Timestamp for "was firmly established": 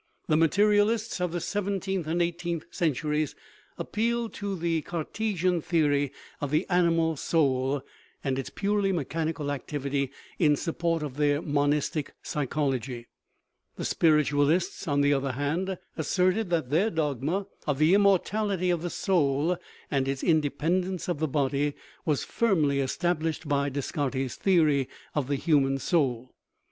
22.05-23.47